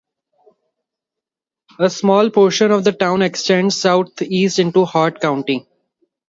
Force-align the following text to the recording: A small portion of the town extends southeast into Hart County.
A 1.77 1.87
small 1.91 2.31
portion 2.31 2.71
of 2.71 2.83
the 2.83 2.91
town 2.91 3.21
extends 3.21 3.79
southeast 3.79 4.57
into 4.57 4.83
Hart 4.83 5.21
County. 5.21 5.67